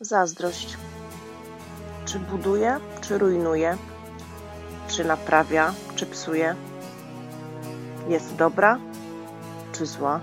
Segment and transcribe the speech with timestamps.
[0.00, 0.76] Zazdrość.
[2.04, 3.76] Czy buduje, czy rujnuje?
[4.88, 6.54] Czy naprawia, czy psuje?
[8.08, 8.78] Jest dobra,
[9.72, 10.20] czy zła?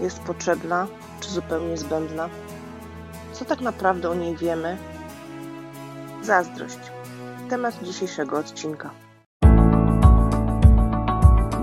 [0.00, 0.86] Jest potrzebna,
[1.20, 2.28] czy zupełnie zbędna?
[3.32, 4.76] Co tak naprawdę o niej wiemy?
[6.22, 6.78] Zazdrość.
[7.50, 8.90] Temat dzisiejszego odcinka.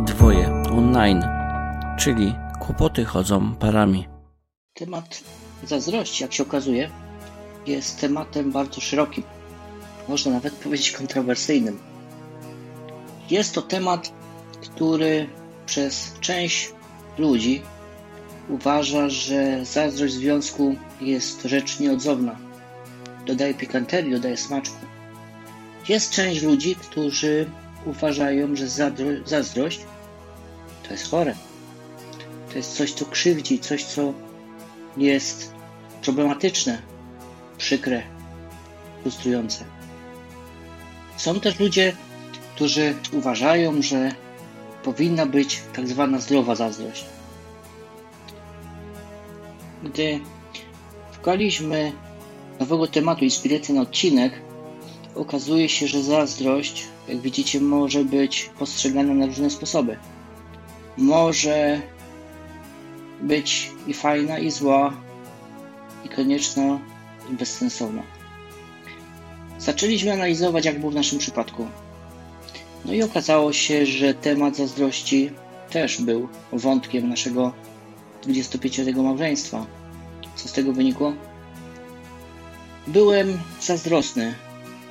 [0.05, 1.23] Dwoje online,
[1.99, 4.07] czyli kłopoty chodzą parami.
[4.73, 5.23] Temat
[5.63, 6.89] zazdrości, jak się okazuje,
[7.65, 9.23] jest tematem bardzo szerokim,
[10.07, 11.79] można nawet powiedzieć kontrowersyjnym.
[13.29, 14.13] Jest to temat,
[14.61, 15.29] który
[15.65, 16.73] przez część
[17.17, 17.61] ludzi
[18.49, 22.35] uważa, że zazdrość związku jest rzecz nieodzowna.
[23.25, 24.75] Dodaje pikanterii, dodaje smaczku.
[25.89, 27.49] Jest część ludzi, którzy
[27.85, 28.67] uważają, że
[29.25, 29.81] zazdrość
[30.83, 31.35] to jest chore.
[32.49, 34.13] To jest coś, co krzywdzi, coś, co
[34.97, 35.53] jest
[36.01, 36.81] problematyczne,
[37.61, 38.01] przykre,
[39.01, 39.65] frustrujące.
[41.17, 41.95] Są też ludzie,
[42.55, 44.11] którzy uważają, że
[44.83, 47.05] powinna być tak zwana zdrowa zazdrość.
[49.83, 50.19] Gdy
[51.15, 51.91] szukaliśmy
[52.59, 54.33] nowego tematu inspiracji na odcinek,
[55.15, 59.97] okazuje się, że zazdrość, jak widzicie, może być postrzegana na różne sposoby.
[60.97, 61.81] Może
[63.21, 64.93] być i fajna, i zła,
[66.05, 66.79] i konieczna,
[67.29, 68.03] i bezsensowna.
[69.59, 71.67] Zaczęliśmy analizować, jak było w naszym przypadku.
[72.85, 75.31] No i okazało się, że temat zazdrości
[75.69, 77.53] też był wątkiem naszego
[78.23, 79.65] 25-letniego małżeństwa.
[80.35, 81.13] Co z tego wynikło?
[82.87, 84.35] Byłem zazdrosny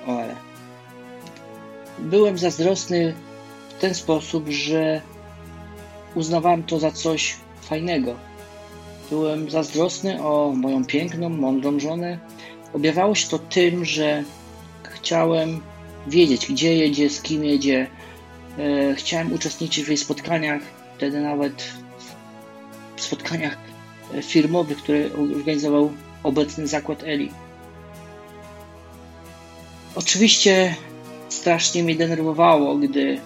[0.07, 0.37] o Ale.
[1.99, 3.15] Byłem zazdrosny
[3.69, 5.01] w ten sposób, że
[6.15, 8.30] uznawałem to za coś fajnego.
[9.11, 12.19] Byłem zazdrosny o moją piękną, mądrą żonę.
[12.73, 14.25] Objawiało się to tym, że
[14.83, 15.61] chciałem
[16.07, 17.87] wiedzieć, gdzie jedzie, z kim jedzie.
[18.59, 20.63] E, chciałem uczestniczyć w jej spotkaniach,
[20.97, 21.73] wtedy nawet
[22.97, 23.57] w spotkaniach
[24.23, 27.31] firmowych, które organizował obecny zakład Eli.
[29.95, 30.75] Oczywiście
[31.29, 33.21] strasznie mnie denerwowało, gdy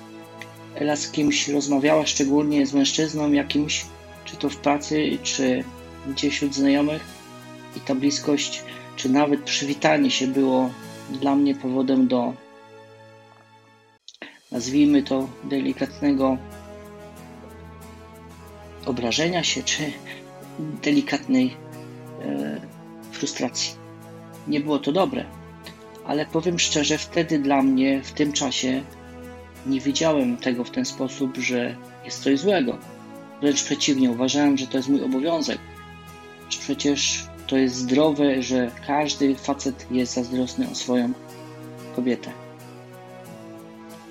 [0.74, 3.86] Ela z kimś rozmawiała, szczególnie z mężczyzną jakimś,
[4.24, 5.64] czy to w pracy, czy
[6.08, 7.04] gdzieś wśród znajomych
[7.76, 8.62] i ta bliskość,
[8.96, 10.70] czy nawet przywitanie się było
[11.10, 12.34] dla mnie powodem do
[14.52, 16.38] nazwijmy to delikatnego
[18.86, 19.92] obrażenia się, czy
[20.58, 21.56] delikatnej
[22.22, 22.60] e,
[23.12, 23.74] frustracji.
[24.48, 25.24] Nie było to dobre,
[26.06, 28.82] ale powiem szczerze, wtedy dla mnie, w tym czasie,
[29.66, 32.78] nie widziałem tego w ten sposób, że jest coś złego.
[33.40, 35.58] Wręcz przeciwnie, uważałem, że to jest mój obowiązek.
[36.64, 41.12] Przecież to jest zdrowe, że każdy facet jest zazdrosny o swoją
[41.96, 42.30] kobietę.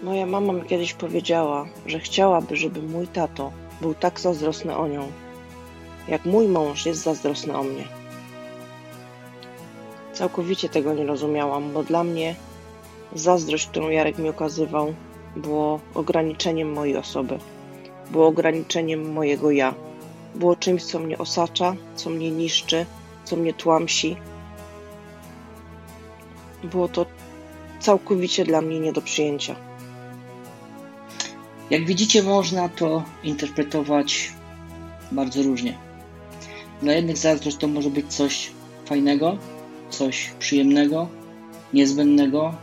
[0.03, 5.11] Moja mama mi kiedyś powiedziała, że chciałaby, żeby mój tato był tak zazdrosny o nią,
[6.07, 7.83] jak mój mąż jest zazdrosny o mnie.
[10.13, 12.35] Całkowicie tego nie rozumiałam, bo dla mnie
[13.15, 14.93] zazdrość, którą Jarek mi okazywał,
[15.35, 17.39] było ograniczeniem mojej osoby,
[18.11, 19.73] było ograniczeniem mojego ja,
[20.35, 22.85] było czymś, co mnie osacza, co mnie niszczy,
[23.23, 24.15] co mnie tłamsi.
[26.63, 27.05] Było to
[27.79, 29.55] całkowicie dla mnie nie do przyjęcia.
[31.69, 34.31] Jak widzicie, można to interpretować
[35.11, 35.77] bardzo różnie.
[36.81, 38.51] Dla jednych zazdrość to może być coś
[38.85, 39.37] fajnego,
[39.89, 41.07] coś przyjemnego,
[41.73, 42.55] niezbędnego,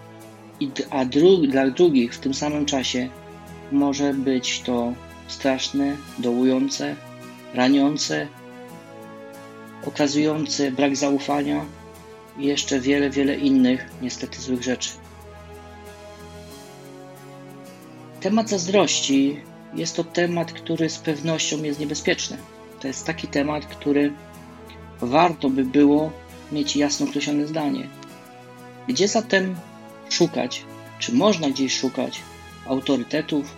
[0.90, 3.08] a dru dla drugich w tym samym czasie
[3.72, 4.92] może być to
[5.28, 6.96] straszne, dołujące,
[7.54, 8.28] raniące,
[9.86, 11.64] okazujące brak zaufania
[12.38, 14.90] i jeszcze wiele, wiele innych niestety złych rzeczy.
[18.20, 19.40] Temat zazdrości
[19.74, 22.36] jest to temat, który z pewnością jest niebezpieczny.
[22.80, 24.12] To jest taki temat, który
[25.00, 26.12] warto by było
[26.52, 27.88] mieć jasno określone zdanie.
[28.88, 29.56] Gdzie zatem
[30.10, 30.64] szukać?
[30.98, 32.20] Czy można gdzieś szukać
[32.66, 33.54] autorytetów,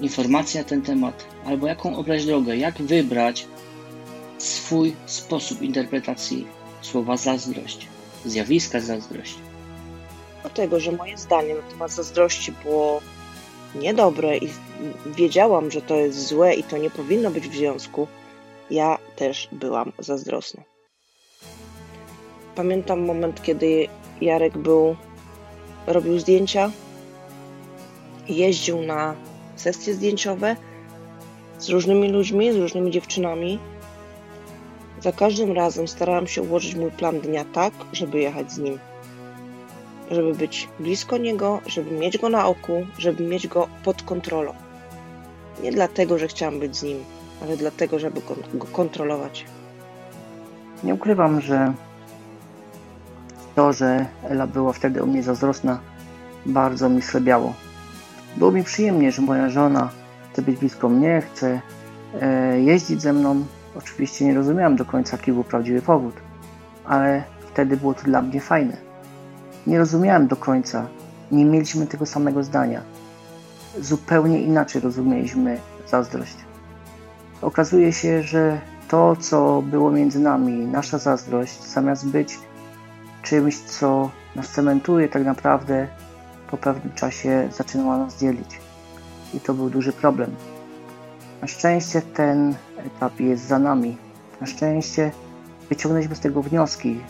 [0.00, 3.46] informacji na ten temat, albo jaką obrać drogę, jak wybrać
[4.38, 6.46] swój sposób interpretacji
[6.80, 7.88] słowa zazdrość,
[8.24, 9.34] zjawiska zazdrość?
[10.42, 13.00] Dlatego, że moje zdanie na temat zazdrości było
[13.74, 14.48] niedobre i
[15.06, 18.06] wiedziałam, że to jest złe i to nie powinno być w związku,
[18.70, 20.62] ja też byłam zazdrosna.
[22.54, 23.88] Pamiętam moment, kiedy
[24.20, 24.96] Jarek był,
[25.86, 26.70] robił zdjęcia,
[28.28, 29.14] jeździł na
[29.56, 30.56] sesje zdjęciowe
[31.58, 33.58] z różnymi ludźmi, z różnymi dziewczynami.
[35.00, 38.78] Za każdym razem starałam się ułożyć mój plan dnia tak, żeby jechać z nim.
[40.10, 44.54] Żeby być blisko niego, żeby mieć go na oku, żeby mieć go pod kontrolą.
[45.62, 47.04] Nie dlatego, że chciałam być z nim,
[47.42, 48.20] ale dlatego, żeby
[48.54, 49.44] go, kontrolować.
[50.84, 51.72] Nie ukrywam, że
[53.54, 55.80] to, że Ela była wtedy o mnie zazdrosna,
[56.46, 57.54] bardzo mi schlebiało.
[58.36, 59.90] Było mi przyjemnie, że moja żona
[60.32, 61.60] chce być blisko mnie, chce
[62.20, 63.44] e, jeździć ze mną.
[63.78, 66.14] Oczywiście nie rozumiałem do końca, jaki był prawdziwy powód,
[66.84, 68.76] ale wtedy było to dla mnie fajne.
[69.66, 70.86] Nie rozumiałem do końca,
[71.32, 72.80] nie mieliśmy tego samego zdania.
[73.80, 76.36] Zupełnie inaczej rozumieliśmy zazdrość.
[77.42, 82.38] Okazuje się, że to, co było między nami, nasza zazdrość, zamiast być
[83.22, 85.88] czymś, co nas cementuje, tak naprawdę
[86.54, 88.60] po pewnym czasie zaczynała nas dzielić.
[89.34, 90.34] I to był duży problem.
[91.42, 93.96] Na szczęście ten etap jest za nami.
[94.40, 95.10] Na szczęście
[95.68, 97.00] wyciągnęliśmy z tego wnioski.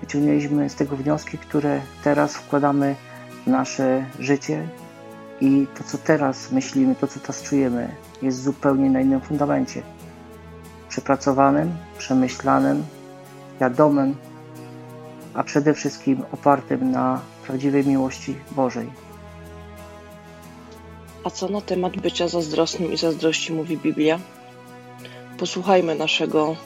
[0.00, 2.96] Wyciągnęliśmy z tego wnioski, które teraz wkładamy
[3.44, 4.68] w nasze życie
[5.40, 7.88] i to, co teraz myślimy, to, co teraz czujemy,
[8.22, 9.82] jest zupełnie na innym fundamencie.
[10.88, 12.84] Przepracowanym, przemyślanym,
[13.60, 14.16] wiadomym,
[15.34, 18.90] a przede wszystkim opartym na prawdziwej miłości Bożej.
[21.24, 24.18] A co na temat bycia zazdrosnym i zazdrości mówi Biblia?
[25.38, 26.56] Posłuchajmy naszego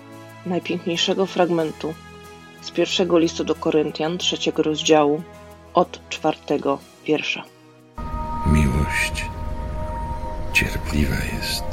[0.46, 1.94] najpiękniejszego fragmentu
[2.62, 5.22] z pierwszego listu do Koryntian, trzeciego rozdziału,
[5.74, 7.42] od czwartego wiersza.
[8.46, 9.24] Miłość
[10.52, 11.64] cierpliwa jest,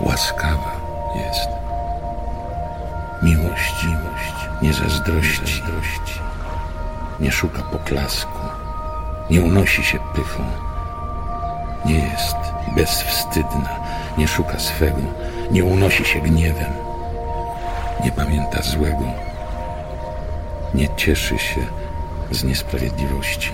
[0.00, 0.80] łaskawa
[1.16, 1.48] jest.
[3.22, 6.27] Miłość, miłość nie zazdrości, nie
[7.32, 8.38] szuka poklasku,
[9.30, 10.44] nie unosi się pychą,
[11.84, 12.36] nie jest
[12.76, 13.76] bezwstydna,
[14.18, 15.02] nie szuka swego,
[15.50, 16.72] nie unosi się gniewem,
[18.04, 19.04] nie pamięta złego,
[20.74, 21.60] nie cieszy się
[22.30, 23.52] z niesprawiedliwości,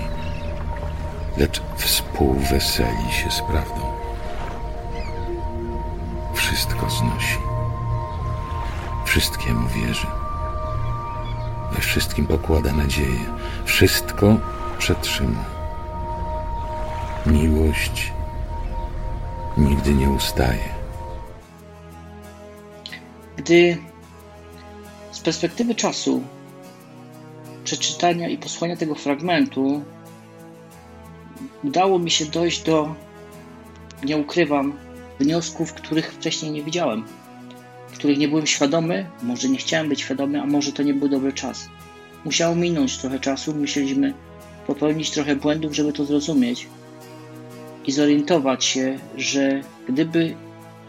[1.36, 3.80] lecz współweseli się z prawdą.
[6.34, 7.38] Wszystko znosi,
[9.04, 10.23] wszystkiemu wierzy
[11.80, 13.20] wszystkim pokłada nadzieję,
[13.64, 14.36] wszystko
[14.78, 15.44] przetrzyma.
[17.26, 18.12] Miłość
[19.58, 20.68] nigdy nie ustaje.
[23.36, 23.78] Gdy
[25.12, 26.22] z perspektywy czasu
[27.64, 29.82] przeczytania i posłania tego fragmentu
[31.64, 32.94] udało mi się dojść do,
[34.04, 34.72] nie ukrywam,
[35.20, 37.04] wniosków, których wcześniej nie widziałem
[37.94, 41.32] których nie byłem świadomy, może nie chciałem być świadomy, a może to nie był dobry
[41.32, 41.68] czas.
[42.24, 44.14] Musiało minąć trochę czasu, musieliśmy
[44.66, 46.68] popełnić trochę błędów, żeby to zrozumieć
[47.86, 50.34] i zorientować się, że gdyby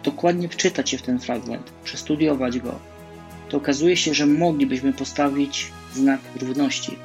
[0.04, 2.80] dokładnie wczytać się w ten fragment, przestudiować go,
[3.50, 6.98] to okazuje się, że moglibyśmy postawić znak równości.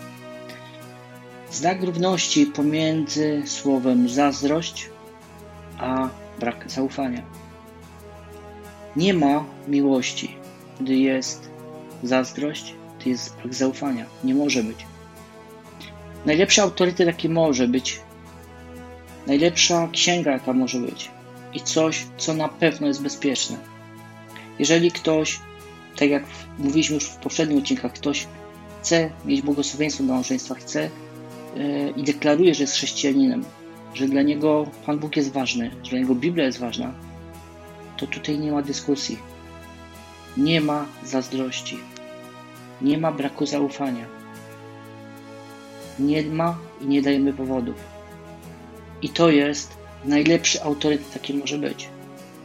[1.51, 4.91] Znak równości pomiędzy słowem zazdrość
[5.79, 6.09] a
[6.41, 7.23] brak zaufania.
[9.01, 10.37] Nie ma miłości,
[10.81, 11.51] gdy jest
[12.03, 14.07] zazdrość, gdy jest brak zaufania.
[14.25, 14.87] Nie może być.
[16.27, 18.01] Najlepszy autorytet, jaki może być,
[19.27, 21.11] najlepsza księga, jaka może być
[21.53, 23.57] i coś, co na pewno jest bezpieczne.
[24.59, 25.41] Jeżeli ktoś,
[25.97, 26.25] tak jak
[26.59, 28.27] mówiliśmy już w poprzednich odcinkach, ktoś
[28.81, 30.91] chce mieć błogosławieństwo do małżeństwa, chce
[31.57, 33.45] yy, i deklaruje, że jest chrześcijaninem,
[33.95, 37.10] że dla niego Pan Bóg jest ważny, że dla niego Biblia jest ważna,
[38.01, 39.19] to tutaj nie ma dyskusji.
[40.37, 41.79] Nie ma zazdrości.
[42.83, 44.07] Nie ma braku zaufania.
[45.99, 47.77] Nie ma i nie dajemy powodów.
[49.03, 51.89] I to jest najlepszy autorytet, jaki może być.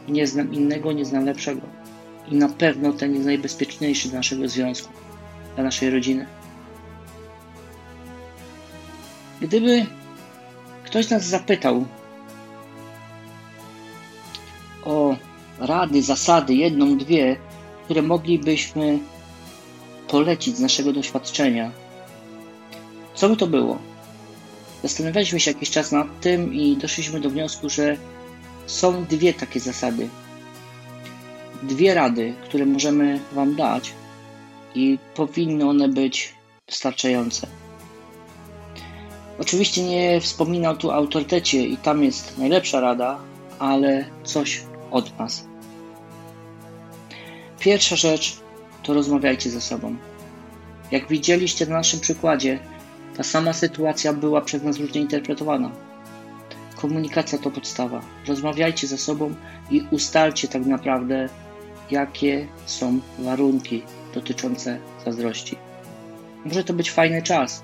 [0.08, 1.62] Nie znam innego, nie znam lepszego.
[2.28, 4.92] I na pewno ten jest najbezpieczniejszy dla naszego związku,
[5.54, 6.26] dla naszej rodziny.
[9.40, 9.86] Gdyby
[10.84, 11.84] ktoś nas zapytał
[15.66, 17.36] rady, zasady, jedną, dwie,
[17.84, 18.98] które moglibyśmy
[20.08, 21.70] polecić z naszego doświadczenia,
[23.14, 23.78] co by to było?
[24.82, 27.96] Zastanawialiśmy się jakiś czas nad tym i doszliśmy do wniosku, że
[28.66, 30.08] są dwie takie zasady.
[31.62, 33.92] Dwie rady, które możemy Wam dać
[34.74, 36.34] i powinny one być
[36.66, 37.46] wystarczające.
[39.38, 43.18] Oczywiście nie wspominał tu autorytecie i tam jest najlepsza rada,
[43.58, 45.44] ale coś od nas.
[47.66, 48.36] Pierwsza rzecz
[48.82, 49.96] to rozmawiajcie ze sobą.
[50.90, 52.58] Jak widzieliście na naszym przykładzie,
[53.16, 55.70] ta sama sytuacja była przez nas różnie interpretowana.
[56.76, 58.02] Komunikacja to podstawa.
[58.26, 59.34] Rozmawiajcie ze sobą
[59.70, 61.28] i ustalcie tak naprawdę,
[61.90, 63.82] jakie są warunki
[64.14, 65.56] dotyczące zazdrości.
[66.44, 67.62] Może to być fajny czas.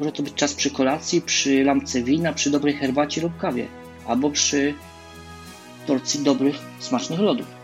[0.00, 3.66] Może to być czas przy kolacji, przy lampce wina, przy dobrej herbacie lub kawie,
[4.06, 4.74] albo przy
[5.86, 7.55] porcji dobrych, smacznych lodów.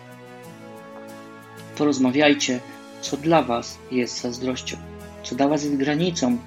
[1.76, 2.60] Porozmawiajcie,
[3.00, 4.76] co dla Was jest zazdrością,
[5.22, 6.38] co dla Was jest granicą,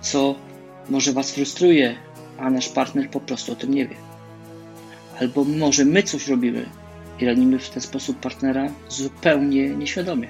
[0.00, 0.34] co
[0.88, 1.96] może Was frustruje,
[2.38, 3.96] a nasz partner po prostu o tym nie wie.
[5.20, 6.66] Albo może my coś robimy
[7.20, 10.28] i ranimy w ten sposób partnera zupełnie nieświadomie.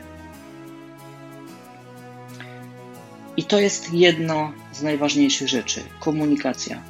[3.36, 6.82] I to jest jedna z najważniejszych rzeczy komunikacja,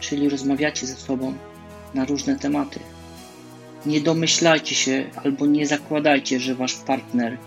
[0.00, 1.34] czyli rozmawiacie ze sobą
[1.94, 2.80] na różne tematy.
[3.86, 7.38] Nie domyślajcie się albo nie zakładajcie, że wasz partner,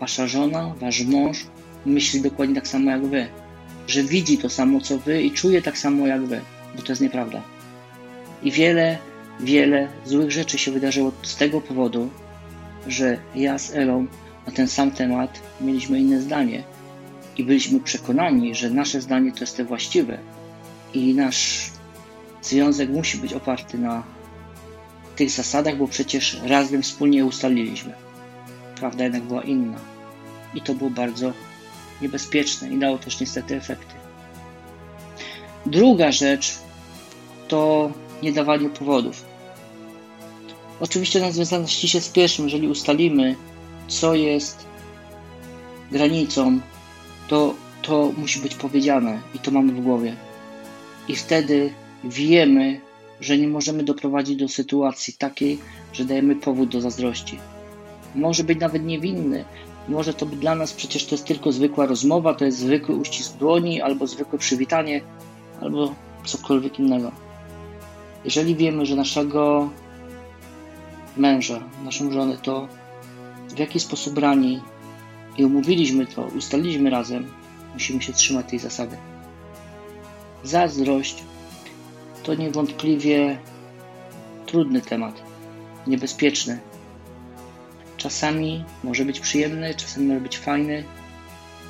[0.00, 1.46] wasza żona, wasz mąż
[1.86, 3.26] myśli dokładnie tak samo jak wy,
[3.86, 6.40] że widzi to samo co wy i czuje tak samo jak wy,
[6.76, 7.42] bo to jest nieprawda.
[8.42, 8.98] I wiele,
[9.40, 12.10] wiele złych rzeczy się wydarzyło z tego powodu,
[12.86, 14.06] że ja z Elą
[14.46, 16.62] na ten sam temat mieliśmy inne zdanie
[17.36, 20.18] i byliśmy przekonani, że nasze zdanie to jest te właściwe
[20.94, 21.70] i nasz
[22.42, 24.02] związek musi być oparty na
[25.20, 27.92] tych zasadach, bo przecież razem wspólnie ustaliliśmy.
[28.76, 29.78] Prawda jednak była inna.
[30.54, 31.32] I to było bardzo
[32.02, 33.94] niebezpieczne i dało też niestety efekty.
[35.66, 36.58] Druga rzecz
[37.48, 39.24] to nie dawanie powodów.
[40.80, 43.36] Oczywiście na związności się z pierwszym, jeżeli ustalimy,
[43.88, 44.66] co jest
[45.92, 46.60] granicą,
[47.28, 50.16] to to musi być powiedziane i to mamy w głowie.
[51.08, 51.72] I wtedy
[52.04, 52.80] wiemy,
[53.20, 55.58] że nie możemy doprowadzić do sytuacji takiej,
[55.92, 57.38] że dajemy powód do zazdrości.
[58.14, 59.44] Może być nawet niewinny,
[59.88, 63.80] może to dla nas przecież to jest tylko zwykła rozmowa, to jest zwykły uścisk dłoni,
[63.82, 65.00] albo zwykłe przywitanie,
[65.60, 67.12] albo cokolwiek innego.
[68.24, 69.70] Jeżeli wiemy, że naszego
[71.16, 72.68] męża, naszą żonę to
[73.48, 74.60] w jakiś sposób rani
[75.38, 77.26] i umówiliśmy to, ustaliliśmy razem,
[77.74, 78.96] musimy się trzymać tej zasady.
[80.44, 81.22] Zazdrość
[82.22, 83.38] to niewątpliwie
[84.46, 85.22] trudny temat,
[85.86, 86.58] niebezpieczny.
[87.96, 90.84] Czasami może być przyjemny, czasami może być fajny,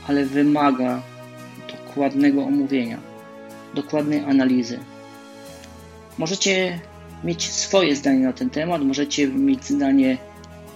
[0.09, 1.03] ale wymaga
[1.69, 2.99] dokładnego omówienia,
[3.75, 4.79] dokładnej analizy.
[6.19, 6.81] Możecie
[7.25, 10.19] mieć swoje zdanie na ten temat, możecie mieć zdanie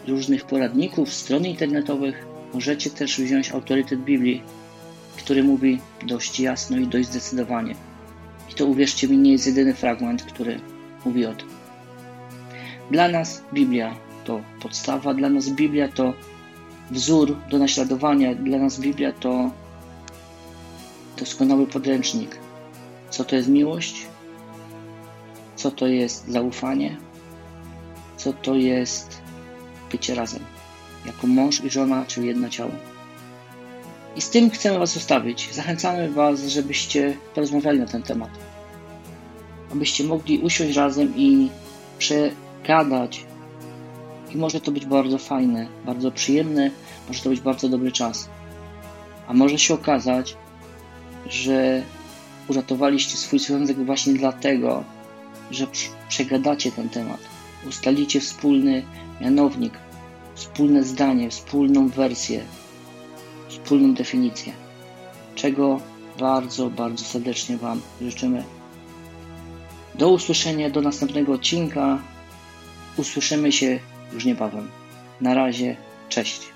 [0.07, 4.43] różnych poradników, stron internetowych, możecie też wziąć autorytet Biblii,
[5.17, 7.75] który mówi dość jasno i dość zdecydowanie.
[8.51, 10.61] I to uwierzcie mi, nie jest jedyny fragment, który
[11.05, 11.49] mówi o tym.
[12.91, 16.15] Dla nas Biblia to podstawa, dla nas Biblia to
[16.91, 19.51] wzór do naśladowania, dla nas Biblia to
[21.19, 22.39] doskonały podręcznik.
[23.11, 24.07] Co to jest miłość?
[25.57, 26.97] Co to jest zaufanie?
[28.17, 29.21] Co to jest
[29.93, 30.45] bycie razem?
[31.07, 32.73] Jako mąż i żona, czyli jedno ciało.
[34.17, 35.49] I z tym chcemy Was zostawić.
[35.53, 38.31] Zachęcamy Was, żebyście porozmawiali na ten temat.
[39.73, 41.49] Abyście mogli usiąść razem i
[41.99, 43.27] przegadać.
[44.31, 46.71] I może to być bardzo fajne, bardzo przyjemne,
[47.09, 48.29] może to być bardzo dobry czas.
[49.29, 50.37] A może się okazać,
[51.27, 51.83] że
[52.49, 54.85] uratowaliście swój związek właśnie dlatego,
[55.51, 55.67] że
[56.09, 57.21] przegadacie ten temat.
[57.69, 58.83] Ustalicie wspólny
[59.21, 59.73] mianownik,
[60.35, 62.45] wspólne zdanie, wspólną wersję,
[63.65, 64.53] wspólną definicję,
[65.35, 65.81] czego
[66.19, 68.45] bardzo, bardzo serdecznie Wam życzymy.
[69.95, 71.99] Do usłyszenia, do następnego odcinka.
[72.97, 73.79] Usłyszymy się
[74.13, 74.69] już niebawem.
[75.21, 75.77] Na razie,
[76.09, 76.54] cześć.